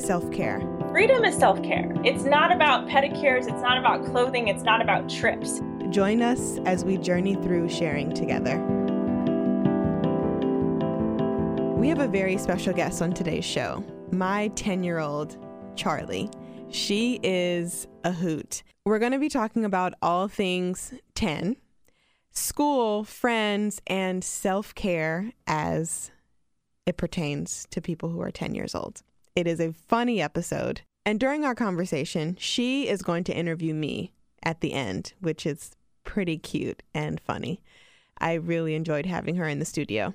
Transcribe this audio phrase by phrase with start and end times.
[0.00, 0.60] self care.
[0.90, 1.92] Freedom is self care.
[2.04, 5.60] It's not about pedicures, it's not about clothing, it's not about trips.
[5.90, 8.58] Join us as we journey through sharing together.
[11.76, 15.36] We have a very special guest on today's show my 10 year old
[15.76, 16.28] Charleigh.
[16.68, 18.62] She is a hoot.
[18.84, 21.56] We're going to be talking about all things 10
[22.32, 26.10] school, friends, and self care as
[26.86, 29.02] it pertains to people who are 10 years old.
[29.36, 30.80] It is a funny episode.
[31.04, 35.76] And during our conversation, she is going to interview me at the end, which is
[36.04, 37.60] pretty cute and funny.
[38.16, 40.14] I really enjoyed having her in the studio.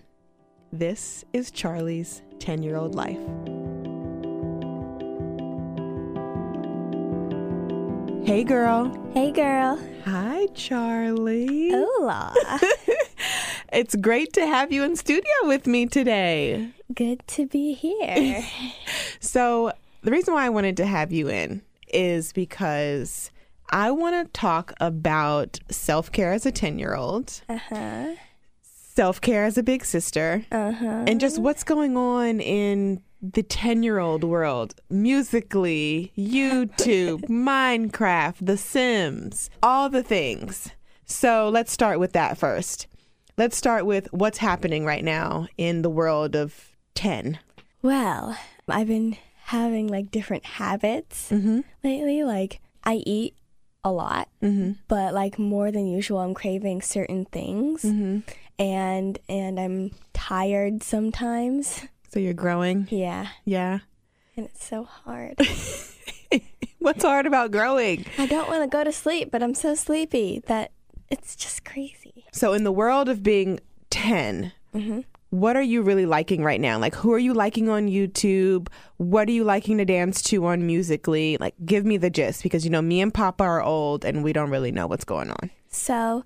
[0.73, 3.19] This is Charleigh's 10 year old life.
[8.25, 8.91] Hey, girl.
[9.13, 9.79] Hey, girl.
[10.05, 11.69] Hi, Charleigh.
[11.69, 12.33] Hola.
[13.71, 16.71] It's great to have you in studio with me today.
[16.93, 18.43] Good to be here.
[19.23, 21.61] So, the reason why I wanted to have you in
[21.93, 23.29] is because
[23.69, 28.15] I want to talk about self care as a 10 year old, Uh huh.
[28.63, 31.03] self care as a big sister, Uh huh.
[31.07, 38.57] and just what's going on in the 10 year old world musically, YouTube, Minecraft, The
[38.57, 40.71] Sims, all the things.
[41.05, 42.87] So, let's start with that first.
[43.41, 47.39] Let's start with what's happening right now in the world of 10.
[47.81, 48.37] Well,
[48.69, 51.61] I've been having like different habits Mm-hmm.
[51.83, 52.23] lately.
[52.23, 53.33] Like, I eat
[53.83, 54.73] a lot, Mm-hmm.
[54.87, 58.19] but like more than usual, I'm craving certain things, Mm-hmm.
[58.59, 61.87] and and I'm tired sometimes.
[62.13, 62.87] So, you're growing.
[62.91, 63.79] Yeah, Yeah.
[64.37, 65.39] and it's so hard.
[66.77, 68.05] What's hard about growing?
[68.19, 70.73] I don't want to go to sleep, but I'm so sleepy that
[71.09, 72.00] it's just crazy.
[72.33, 73.59] So, in the world of being
[73.89, 75.03] 10, Mhm.
[75.31, 76.79] what are you really liking right now?
[76.79, 78.69] Like, who are you liking on YouTube?
[78.95, 81.35] What are you liking to dance to on Musical.ly?
[81.41, 84.31] Like, give me the gist because, you know, me and Papa are old and we
[84.31, 85.49] don't really know what's going on.
[85.69, 86.23] So,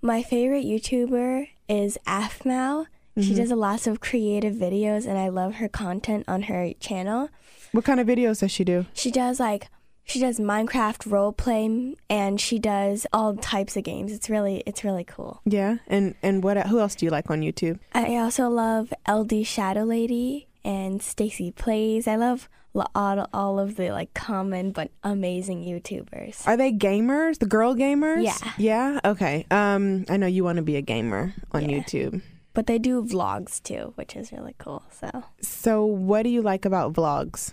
[0.00, 2.86] my favorite YouTuber is Aphmau.
[3.20, 7.28] She does a lots of creative videos, and I love her content on her channel.
[7.72, 8.86] What kind of videos does she do?
[8.94, 9.66] She does like
[10.10, 14.12] she does Minecraft roleplay, and she does all types of games.
[14.12, 15.40] It's really it's really cool.
[15.44, 15.76] Yeah.
[15.86, 17.78] And, and what, who else do you like on YouTube?
[17.94, 22.06] I also love LD Shadow Lady and Stacy Plays.
[22.08, 22.48] I love
[22.94, 26.46] all, all of the like common but amazing YouTubers.
[26.46, 27.38] Are they gamers?
[27.38, 28.24] The girl gamers?
[28.24, 28.52] Yeah.
[28.58, 29.00] Yeah.
[29.04, 29.46] Okay.
[29.50, 31.78] Um, I know you want to be a gamer on Yeah.
[31.78, 32.22] YouTube.
[32.52, 34.82] But they do vlogs too, which is really cool.
[34.90, 35.24] So.
[35.40, 37.52] So, what do you like about vlogs?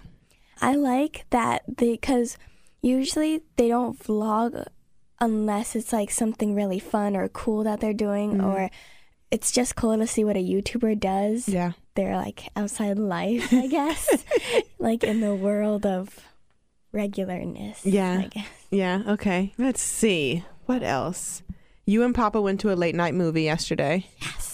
[0.61, 2.37] I like that because
[2.81, 4.65] usually they don't vlog
[5.19, 8.45] unless it's like something really fun or cool that they're doing, mm-hmm.
[8.45, 8.69] or
[9.31, 11.49] it's just cool to see what a YouTuber does.
[11.49, 11.73] Yeah.
[11.95, 14.23] Their like outside life, I guess,
[14.79, 16.19] like in the world of
[16.93, 17.79] regularness.
[17.83, 18.19] Yeah.
[18.19, 18.47] I guess.
[18.69, 19.53] Yeah, okay.
[19.57, 20.43] Let's see.
[20.65, 21.41] What else?
[21.85, 24.05] You and Papa went to a late night movie yesterday.
[24.21, 24.46] Yes.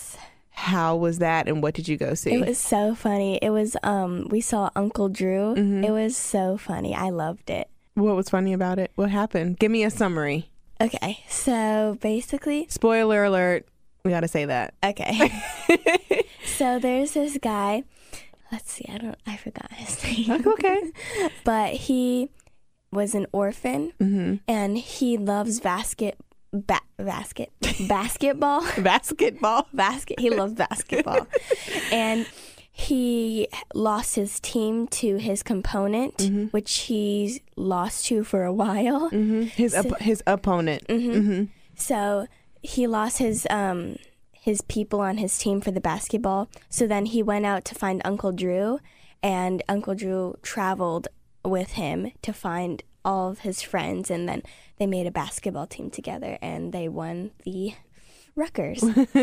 [0.63, 2.33] How was that and what did you go see?
[2.33, 3.37] It was so funny.
[3.41, 5.55] It was um we saw Uncle Drew.
[5.55, 5.83] Mhm.
[5.85, 6.95] It was so funny.
[6.95, 7.67] I loved it.
[7.95, 8.91] what was funny about it?
[8.95, 9.59] What happened?
[9.59, 10.49] Give me a summary.
[10.79, 11.19] Okay.
[11.27, 13.67] So basically Spoiler alert.
[14.05, 14.73] We got to say that.
[14.83, 15.31] Okay.
[16.45, 17.83] so there's this guy.
[18.51, 18.85] Let's see.
[18.89, 19.17] I don't.
[19.27, 20.43] I forgot his name.
[20.47, 20.91] okay.
[21.43, 22.29] But he
[22.91, 26.17] was an orphan, hmm and he loves basket.
[26.53, 27.51] Ba- basket
[27.87, 29.67] basketball Basketball.
[29.73, 31.25] basket he loves basketball
[31.91, 32.27] and
[32.71, 36.45] he lost his team to his component Mm-hmm.
[36.47, 40.83] which he lost to for a while hmm His op- his opponent.
[40.89, 41.45] hmm
[41.75, 42.27] So
[42.61, 43.95] he lost his um
[44.31, 46.49] his people on his team for the basketball.
[46.69, 48.79] So then he went out to find Uncle Drew,
[49.23, 51.07] and Uncle Drew traveled
[51.45, 54.43] with him to find all of his friends, and then
[54.77, 57.73] they made a basketball team together, and they won the
[58.35, 58.73] Rucker.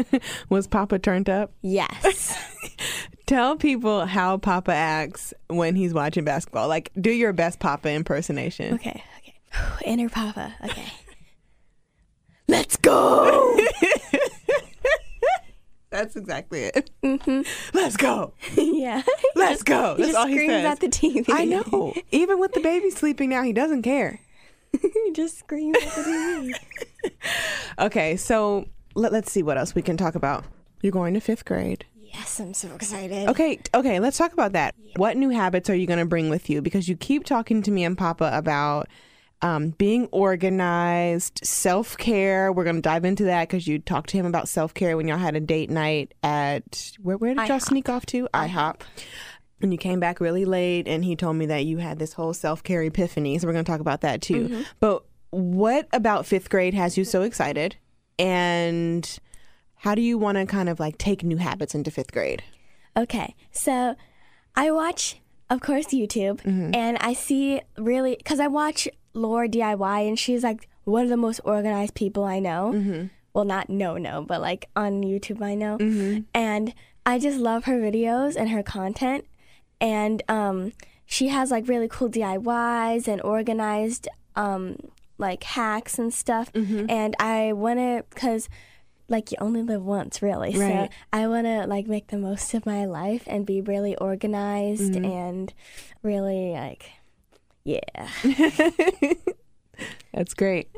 [0.49, 1.53] Was Papa turned up?
[1.63, 2.37] yes.
[3.27, 6.67] Tell people how Papa acts when he's watching basketball.
[6.67, 8.75] Like, do your best Papa impersonation.
[8.75, 9.05] Okay.
[9.19, 9.35] Okay.
[9.85, 10.53] Inner Papa.
[10.65, 10.87] Okay.
[12.49, 13.57] Let's go.
[15.91, 16.91] That's exactly it.
[17.03, 17.43] hmm
[17.75, 18.33] Let's go.
[18.57, 19.03] yeah.
[19.35, 19.97] Let's go.
[19.97, 20.65] He That's just all he screams says.
[20.73, 21.25] at the TV.
[21.29, 21.95] I know.
[22.13, 24.21] Even with the baby sleeping now, he doesn't care.
[24.81, 26.55] he just screams at the
[27.03, 27.11] TV.
[27.79, 30.45] Okay, so let, let's see what else we can talk about.
[30.81, 31.85] You're going to fifth grade.
[31.97, 33.29] yes, I'm so excited.
[33.29, 34.75] Okay, okay, let's talk about that.
[34.97, 36.63] What new habits are you going to bring with you?
[36.63, 38.89] Because you keep talking to me and Papa about
[39.43, 42.53] um, being organized, self care.
[42.53, 45.09] We're going to dive into that because you talked to him about self care when
[45.09, 47.17] y'all had a date night at where?
[47.17, 47.63] Where did y'all IHOP.
[47.63, 48.29] sneak off to?
[48.35, 48.83] IHOP.
[49.63, 52.33] And you came back really late, and he told me that you had this whole
[52.33, 53.39] self care epiphany.
[53.39, 54.65] So we're going to talk about that too.
[54.79, 57.77] But what about fifth grade has you so excited?
[58.19, 59.19] And
[59.77, 62.43] how do you want to kind of like take new habits into fifth grade?
[62.97, 63.95] Okay, so
[64.57, 66.41] I watch, of course, YouTube,
[66.75, 71.41] and I see really because I watch LaurDIY, and she's like one of the most
[71.45, 72.73] organized people I know.
[73.33, 75.77] Well, not no no, but like on YouTube I know,
[76.35, 76.75] and
[77.07, 79.25] I just love her videos and her content,
[79.81, 80.73] and um,
[81.07, 84.77] she has like really cool DIYs and organized um
[85.19, 86.51] like hacks and stuff,
[86.91, 88.49] and I want to because
[89.09, 90.57] like you only live once really.
[90.57, 90.89] Right.
[90.91, 94.95] so i want to like make the most of my life and be really organized
[95.05, 95.53] and
[96.05, 96.91] really like
[97.65, 98.09] yeah
[100.13, 100.69] That's great.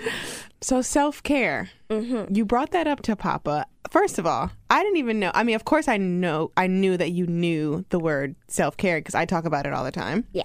[0.60, 1.70] so self care.
[1.90, 2.34] Mm-hmm.
[2.34, 3.66] You brought that up to Papa.
[3.90, 5.30] First of all, I didn't even know.
[5.34, 6.50] I mean, of course, I know.
[6.56, 9.84] I knew that you knew the word self care because I talk about it all
[9.84, 10.26] the time.
[10.32, 10.42] Yeah.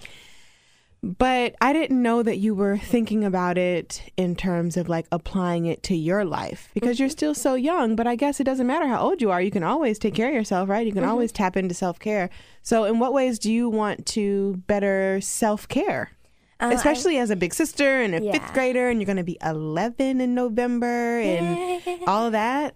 [1.01, 5.65] But I didn't know that you were thinking about it in terms of like applying
[5.65, 7.13] it to your life because you're mm-hmm.
[7.13, 7.95] still so young.
[7.95, 9.41] But I guess it doesn't matter how old you are.
[9.41, 10.85] You can always take care of yourself, right?
[10.85, 11.11] You can mm-hmm.
[11.11, 12.29] always tap into self care.
[12.63, 16.11] So, in what ways do you want to better self care?
[16.59, 18.33] Uh, I- Especially as a big sister and a Yeah.
[18.33, 22.75] fifth grader, and you're going to be 11 in November and all of that.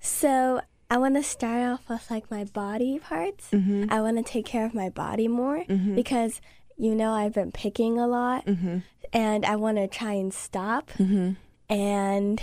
[0.00, 3.84] so i want to start off with like my body parts mm-hmm.
[3.90, 5.64] i want to take care of my body more
[5.94, 6.40] because
[6.78, 8.78] you know i've been picking a lot mm-hmm.
[9.12, 11.32] and i want to try and stop mm-hmm.
[11.72, 12.40] and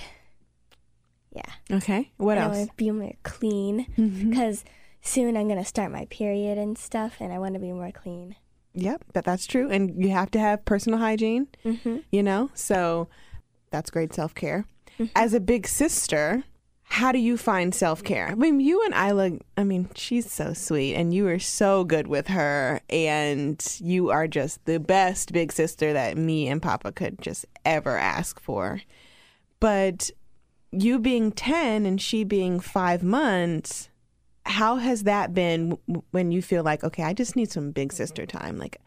[1.31, 1.41] yeah
[1.71, 2.11] Okay.
[2.17, 2.57] What and I else?
[2.57, 4.29] want to be more clean mm-hmm.
[4.29, 4.63] because
[5.01, 8.35] soon I'm gonna start my period and stuff, and I want to be more clean.
[8.73, 9.69] Yep, that that's true.
[9.69, 11.97] And you have to have personal hygiene, Mm-hmm.
[12.11, 12.51] you know?
[12.53, 13.07] So
[13.71, 14.65] that's great self care.
[15.15, 16.43] As a big sister,
[16.87, 18.27] how do you find self care?
[18.27, 22.07] I mean, you and Isla, I mean, she's so sweet and you are so good
[22.07, 22.79] with her.
[22.89, 27.97] And you are just the best big sister that me and Papa could just ever
[27.97, 28.81] ask for.
[29.59, 30.11] But
[30.71, 33.89] you being 10 and she being five months,
[34.45, 35.77] how has that been
[36.11, 38.57] when you feel like, okay, I just need some big sister time?
[38.57, 38.79] Like,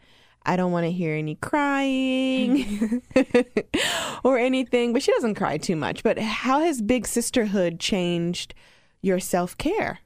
[0.45, 3.01] I don't want to hear any crying
[4.23, 6.03] or anything, but she doesn't cry too much.
[6.03, 8.53] But how has big sisterhood changed
[9.01, 9.99] your self care?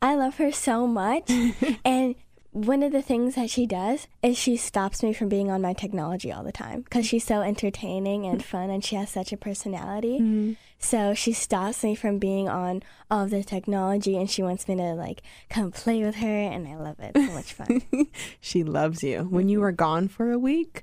[0.00, 1.30] I love her so much,
[1.84, 2.14] and
[2.50, 5.72] one of the things that she does is she stops me from being on my
[5.72, 8.44] technology all the time because she's so entertaining and mm.
[8.44, 10.18] fun, and she has such a personality.
[10.18, 10.52] Mm-hmm.
[10.78, 14.76] So she stops me from being on all of the technology, and she wants me
[14.76, 17.12] to like come play with her, and I love it.
[17.14, 17.82] It's so much fun.
[18.40, 19.24] She loves you.
[19.24, 19.62] When you mm-hmm.
[19.64, 20.82] were gone for a week,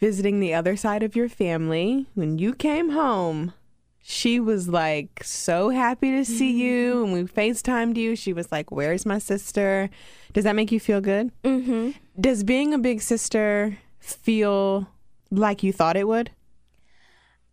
[0.00, 3.52] visiting the other side of your family, when you came home,
[4.06, 7.02] she was like so happy to see you.
[7.04, 8.14] And we FaceTimed you.
[8.14, 9.88] She was like, Where's my sister?
[10.34, 11.30] Does that make you feel good?
[11.42, 14.88] hmm Does being a big sister feel
[15.30, 16.30] like you thought it would?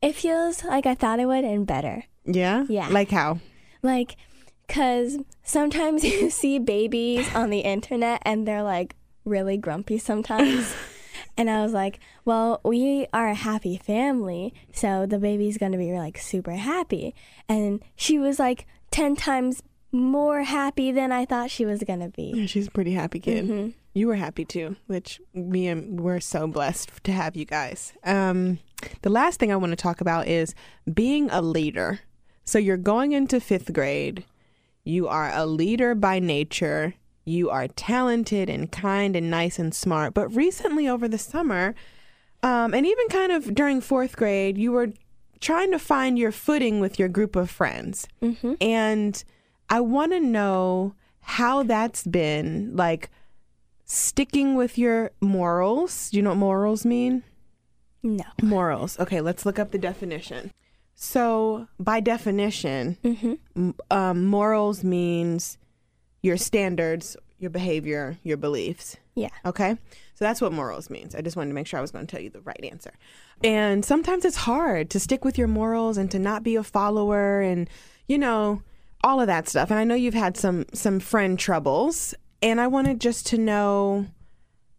[0.01, 2.03] It feels like I thought it would, and better.
[2.25, 2.65] Yeah?
[2.67, 2.89] Yeah.
[2.89, 3.39] Like how?
[3.81, 4.17] Like,
[4.67, 10.75] because sometimes you see babies on the internet and they're like really grumpy sometimes.
[11.41, 15.77] and I was like, well, we are a happy family, so the baby's going to
[15.77, 17.15] be like super happy.
[17.49, 22.09] And she was like 10 times more happy than I thought she was going to
[22.09, 22.31] be.
[22.35, 23.45] Yeah, she's a pretty happy kid.
[23.45, 23.69] Mm-hmm.
[23.93, 27.91] You were happy too, which me and we're so blessed to have you guys.
[28.03, 28.59] Um,
[29.01, 30.53] the last thing I want to talk about is
[30.93, 32.01] being a leader.
[32.45, 34.25] So you're going into fifth grade.
[34.83, 36.93] You are a leader by nature.
[37.25, 40.13] You are talented and kind and nice and smart.
[40.13, 41.75] But recently, over the summer,
[42.43, 44.89] um, and even kind of during fourth grade, you were
[45.39, 48.07] trying to find your footing with your group of friends.
[48.21, 48.53] Mm-hmm.
[48.61, 49.23] And
[49.69, 53.09] I want to know how that's been like
[53.85, 56.09] sticking with your morals.
[56.09, 57.23] Do you know what morals mean?
[58.03, 58.23] No.
[58.41, 58.99] Morals.
[58.99, 60.51] Okay, let's look up the definition.
[60.95, 63.69] So, by definition, Mm-hmm.
[63.91, 65.57] um, morals means
[66.21, 68.97] your standards, your behavior, your beliefs.
[69.15, 69.29] Yeah.
[69.45, 69.77] Okay.
[70.13, 71.15] So that's what morals means.
[71.15, 72.93] I just wanted to make sure I was going to tell you the right answer.
[73.43, 77.41] And sometimes it's hard to stick with your morals and to not be a follower.
[77.41, 77.69] And,
[78.07, 78.61] you know,
[79.03, 79.71] all of that stuff.
[79.71, 84.07] And I know you've had some some friend troubles, and I wanted just to know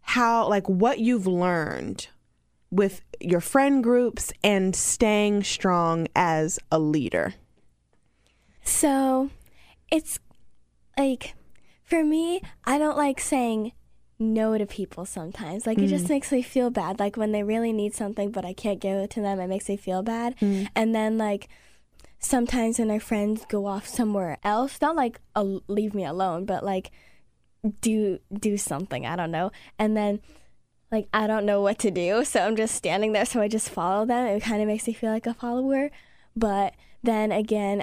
[0.01, 2.09] how like what you've learned
[2.71, 7.35] with your friend groups and staying strong as a leader.
[8.65, 9.31] So
[9.91, 10.19] it's
[10.99, 11.35] like
[11.85, 13.73] for me, I don't like saying
[14.19, 15.67] no to people sometimes.
[15.67, 17.01] Like it just makes me feel bad.
[17.01, 19.69] Like when they really need something but I can't give it to them, it makes
[19.69, 20.37] me feel bad.
[20.75, 21.49] And then like
[22.19, 26.65] sometimes when our friends go off somewhere else, not like uh, leave me alone, but
[26.65, 26.91] like
[27.81, 29.51] do do something, I don't know.
[29.79, 30.21] And then
[30.91, 33.71] like I don't know what to do, so I'm just standing there so I just
[33.71, 34.27] follow them.
[34.27, 35.91] It kind of makes me feel like a follower.
[36.37, 37.83] But then again,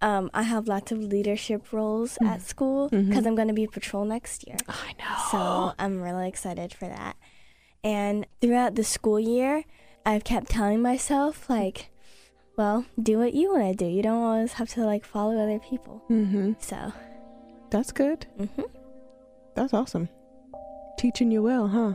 [0.00, 4.04] um, I have lots of leadership roles at school because I'm going to be patrol
[4.04, 4.56] next year.
[4.68, 5.16] I know.
[5.30, 7.16] So I'm really excited for that.
[7.84, 9.64] And throughout the school year,
[10.06, 11.90] I've kept telling myself, like,
[12.56, 13.90] well, do what you want to do.
[13.90, 16.02] You don't always have to, like, follow other people.
[16.10, 16.52] Mm-hmm.
[16.58, 16.92] So,
[17.70, 18.26] That's good.
[18.36, 18.62] hmm
[19.54, 20.08] That's awesome.
[20.98, 21.94] Teaching you well, huh?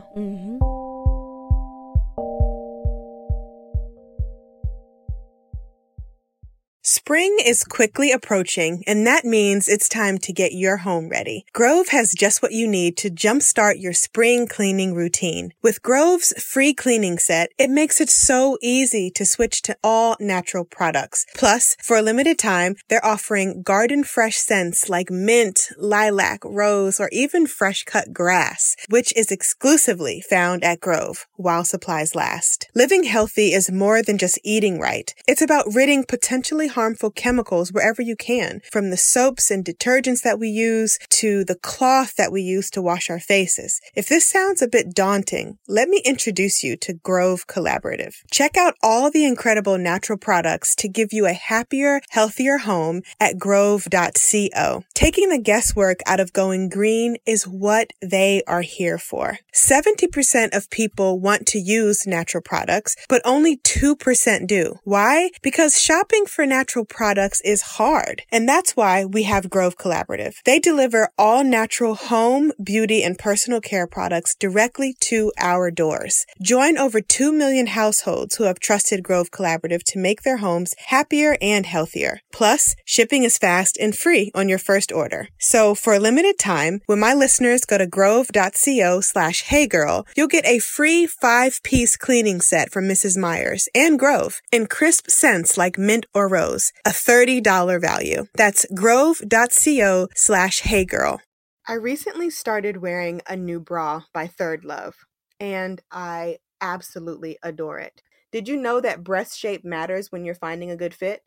[6.96, 11.44] Spring is quickly approaching, and that means it's time to get your home ready.
[11.52, 15.52] Grove has just what you need to jumpstart your spring cleaning routine.
[15.60, 20.64] With Grove's free cleaning set, it makes it so easy to switch to all natural
[20.64, 21.26] products.
[21.34, 27.08] Plus, for a limited time, they're offering garden fresh scents like mint, lilac, rose, or
[27.10, 32.68] even fresh cut grass, which is exclusively found at Grove while supplies last.
[32.72, 35.12] Living healthy is more than just eating right.
[35.26, 36.83] It's about ridding potentially harmful
[37.14, 42.16] chemicals wherever you can, from the soaps and detergents that we use to the cloth
[42.16, 43.80] that we use to wash our faces.
[43.94, 48.16] If this sounds a bit daunting, let me introduce you to Grove Collaborative.
[48.30, 53.38] Check out all the incredible natural products to give you a happier, healthier home at
[53.38, 54.84] grove.co.
[54.94, 59.38] Taking the guesswork out of going green is what they are here for.
[59.54, 64.80] 70% of people want to use natural products, but only 2% do.
[64.82, 65.30] Why?
[65.42, 68.22] Because shopping for natural products is hard.
[68.32, 70.36] And that's why we have Grove Collaborative.
[70.46, 76.24] They deliver all natural home, beauty, and personal care products directly to our doors.
[76.40, 81.36] Join over 2 million households who have trusted Grove Collaborative to make their homes happier
[81.42, 82.20] and healthier.
[82.32, 85.28] Plus, shipping is fast and free on your first order.
[85.38, 90.46] So for a limited time, when my listeners go to grove.co slash heygirl, you'll get
[90.46, 93.18] a free five-piece cleaning set from Mrs.
[93.18, 98.26] Meyer's and Grove in crisp scents like mint or rose, a $30 value.
[98.34, 101.18] That's grove.co slash heygirl.
[101.66, 104.94] I recently started wearing a new bra by Third Love,
[105.40, 108.02] and I absolutely adore it.
[108.32, 111.22] Did you know that breast shape matters when you're finding a good fit?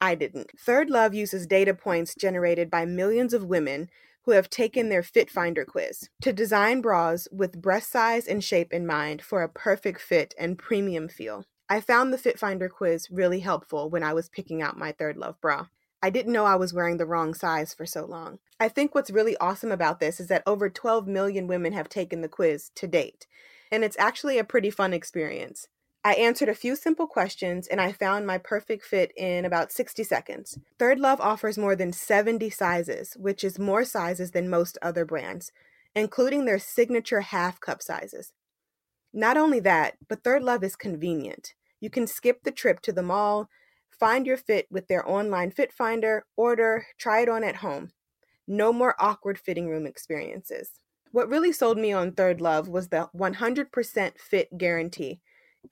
[0.00, 0.50] I didn't.
[0.58, 3.88] Third Love uses data points generated by millions of women
[4.24, 8.72] who have taken their Fit Finder quiz to design bras with breast size and shape
[8.72, 11.44] in mind for a perfect fit and premium feel.
[11.68, 15.16] I found the Fit Finder quiz really helpful when I was picking out my Third
[15.16, 15.66] Love bra.
[16.00, 18.38] I didn't know I was wearing the wrong size for so long.
[18.60, 22.20] I think what's really awesome about this is that over 12 million women have taken
[22.20, 23.26] the quiz to date,
[23.72, 25.66] and it's actually a pretty fun experience.
[26.04, 30.04] I answered a few simple questions and I found my perfect fit in about 60
[30.04, 30.56] seconds.
[30.78, 35.50] Third Love offers more than 70 sizes, which is more sizes than most other brands,
[35.96, 38.32] including their signature half cup sizes.
[39.12, 41.54] Not only that, but Third Love is convenient.
[41.80, 43.48] You can skip the trip to the mall,
[43.90, 47.90] find your fit with their online fit finder, order, try it on at home.
[48.46, 50.80] No more awkward fitting room experiences.
[51.12, 55.20] What really sold me on Third Love was the 100% fit guarantee.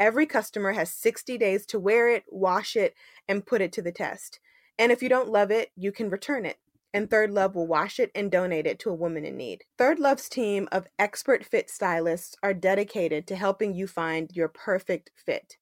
[0.01, 2.95] Every customer has 60 days to wear it, wash it,
[3.29, 4.41] and put it to the test.
[4.79, 6.59] And if you don't love it, you can return it.
[6.93, 9.65] And Third Love will wash it and donate it to a woman in need.
[9.79, 15.11] Third Love's team of expert fit stylists are dedicated to helping you find your perfect
[15.15, 15.57] fit.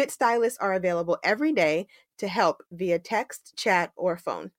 [0.00, 4.50] Fit stylists are available every day to help via text, chat, or phone.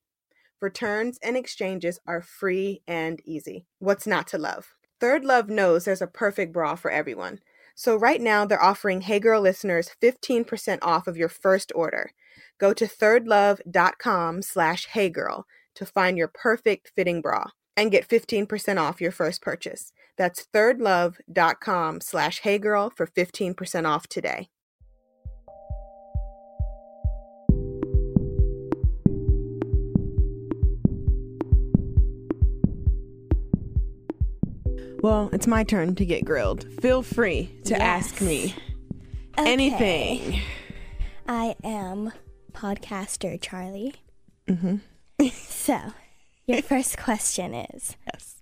[0.62, 3.65] Returns and exchanges are free and easy.
[3.79, 4.75] What's not to love?
[5.00, 7.39] Third Love knows there's a perfect bra for everyone.
[7.74, 12.12] So right now they're offering Hey Girl listeners 15% off of your first order.
[12.60, 17.45] Go to thirdlove.com slash heygirl to find your perfect fitting bra
[17.75, 19.91] and get 15% off your first purchase.
[20.19, 24.50] That's thirdlove.com slash heygirl for 15% off today.
[35.01, 36.65] Well, it's my turn to get grilled.
[36.81, 38.53] Feel free to ask me
[39.38, 39.51] Okay.
[39.51, 40.41] anything.
[41.27, 42.12] I am
[42.53, 43.93] podcaster Charleigh.
[44.48, 44.77] Mm-hmm.
[45.31, 45.79] So,
[46.48, 48.41] your first question is Yes.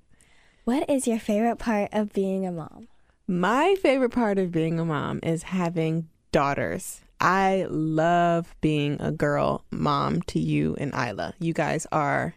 [0.63, 2.87] What is your favorite part of being a mom?
[3.27, 7.01] My favorite part of being a mom is having daughters.
[7.19, 11.33] I love being a girl mom to you and Isla.
[11.39, 12.33] You guys are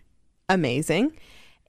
[0.48, 1.12] amazing.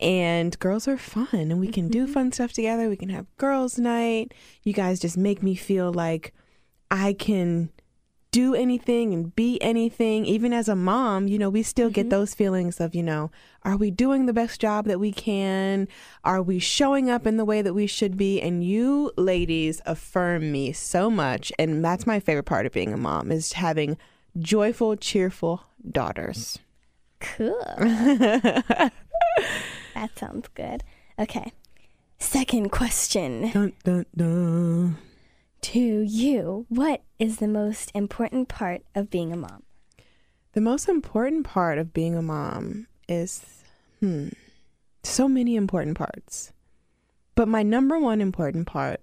[0.03, 2.13] And girls are fun and we can do mm-hmm.
[2.13, 2.89] fun stuff together.
[2.89, 4.33] We can have girls' night.
[4.63, 6.33] You guys just make me feel like
[6.91, 7.69] I can
[8.31, 10.25] do anything and be anything.
[10.25, 12.09] Even as a mom, you know, we still get mm-hmm.
[12.09, 13.31] those feelings of, you know,
[13.63, 15.87] are we doing the best job that we can?
[16.25, 18.41] Are we showing up in the way that we should be?
[18.41, 21.53] And you ladies affirm me so much.
[21.57, 23.97] And that's my favorite part of being a mom is having
[24.37, 26.59] joyful, cheerful daughters.
[27.21, 27.63] Cool.
[30.03, 30.83] that sounds good.
[31.17, 31.53] Okay.
[32.19, 34.97] Second question Dun, dun, dun.
[35.61, 39.63] to you What is the most important part of being a mom?
[40.51, 43.63] The most important part of being a mom is,
[44.01, 44.29] hmm,
[45.03, 46.51] so many important parts.
[47.35, 49.01] But my number one important part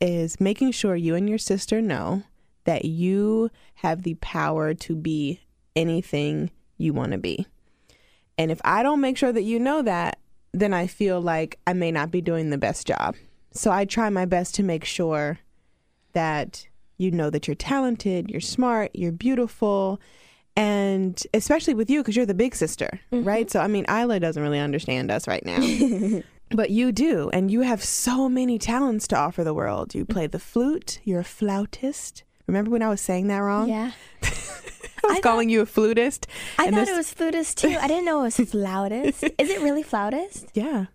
[0.00, 2.24] is making sure you and your sister know
[2.64, 5.40] that you have the power to be
[5.76, 7.46] anything you want to be.
[8.40, 10.18] And if I don't make sure that you know that,
[10.52, 13.14] then I feel like I may not be doing the best job.
[13.52, 15.40] So I try my best to make sure
[16.14, 16.66] that
[16.96, 20.00] you know that you're talented, you're smart, you're beautiful,
[20.56, 23.28] and especially with you because you're the big sister, mm-hmm.
[23.28, 23.50] right?
[23.50, 26.22] So I mean, Isla doesn't really understand us right now.
[26.52, 29.94] But you do, and you have so many talents to offer the world.
[29.94, 30.08] You mm.
[30.08, 32.24] play the flute, you're a flautist.
[32.48, 33.68] Remember when I was saying that wrong?
[33.68, 33.92] Yeah.
[35.04, 36.26] I was I calling you a flutist.
[36.58, 37.76] I thought this- it was flutist too.
[37.80, 39.24] I didn't know it was flautist.
[39.38, 40.48] Is it really flautist?
[40.54, 40.86] Yeah.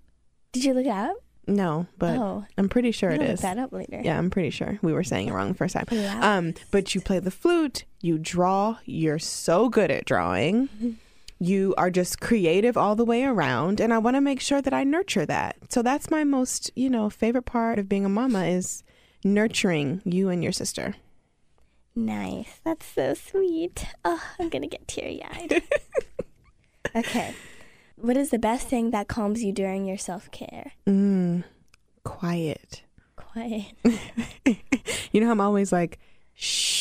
[0.51, 1.15] Did you look it up?
[1.47, 4.01] No, but oh, I'm pretty sure it look that up later.
[4.03, 5.85] Yeah, I'm pretty sure we were saying it wrong the first time.
[6.21, 10.97] Um, but you play the flute, you draw, you're so good at drawing.
[11.37, 14.73] You are just creative all the way around, and I want to make sure that
[14.73, 15.57] I nurture that.
[15.69, 18.81] So that's my most, you know, favorite part of being a mama is
[19.23, 20.95] nurturing you and your sister.
[21.95, 22.59] Nice.
[22.63, 23.85] That's so sweet.
[24.03, 25.63] Oh, I'm gonna get teary eyed.
[26.95, 27.33] okay.
[27.95, 30.73] What is the best thing that calms you during your self care?
[30.85, 31.43] Mm,
[32.03, 32.83] quiet.
[33.15, 33.73] Quiet.
[35.11, 35.97] You know how I'm always like,
[36.33, 36.74] shh.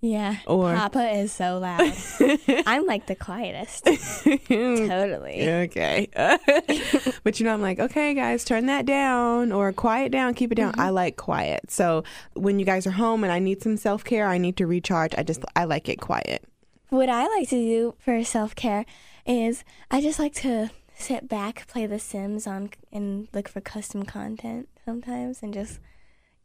[0.00, 0.36] Yeah.
[0.46, 1.92] Or- Papa is so loud.
[2.66, 3.84] I'm like the quietest.
[4.48, 5.48] totally.
[5.48, 6.08] Okay.
[7.24, 10.54] but you know, I'm like, okay, guys, turn that down or quiet down, keep it
[10.54, 10.72] down.
[10.72, 10.80] Mm-hmm.
[10.80, 11.70] I like quiet.
[11.70, 14.66] So when you guys are home and I need some self care, I need to
[14.66, 15.14] recharge.
[15.18, 16.44] I just, I like it quiet.
[16.90, 18.86] What I like to do for self care
[19.26, 24.04] is I just like to sit back, play The Sims on, and look for custom
[24.04, 25.80] content sometimes, and just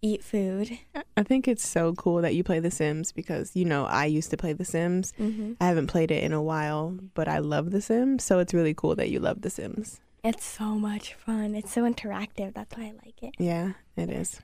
[0.04, 0.78] eat food.
[1.18, 4.30] I think it's so cool that you play The Sims because, you know, I used
[4.32, 5.14] to play The Sims.
[5.18, 8.24] hmm I haven't played it in a while, but I love The Sims.
[8.24, 10.00] So it's really cool that you love The Sims.
[10.24, 11.56] It's so much fun.
[11.56, 12.54] It's so interactive.
[12.54, 13.34] That's why I like it.
[13.40, 14.40] Yeah, it is.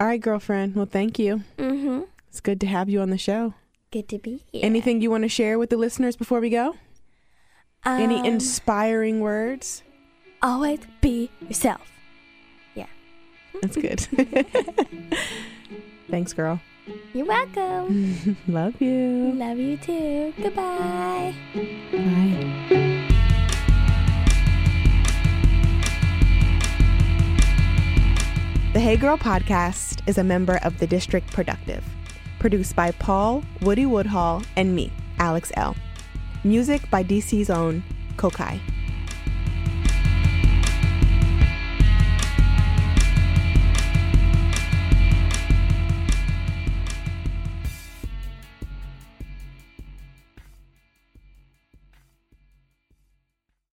[0.00, 0.74] All right, girlfriend.
[0.74, 1.42] Well, thank you.
[1.58, 2.02] Mm-hmm.
[2.28, 3.54] It's good to have you on the show.
[3.90, 4.64] Good to be here.
[4.64, 6.76] Anything you want to share with the listeners before we go?
[7.84, 9.82] Any Um, inspiring words?
[10.42, 11.80] always be yourself.
[13.62, 14.00] That's good.
[16.10, 16.60] Thanks, girl.
[17.12, 18.36] You're welcome.
[18.48, 19.32] Love you.
[19.34, 20.32] Love you too.
[20.40, 21.34] Goodbye.
[21.54, 23.02] Bye.
[28.72, 31.82] The Hey Girl podcast is a member of the District Productive,
[32.38, 35.74] produced by Paul, Woody Woodhall, and me, Alex Elle
[36.44, 37.82] Music by DC's own
[38.16, 38.60] Kokayi.